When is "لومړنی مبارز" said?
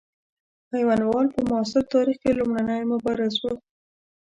2.39-3.33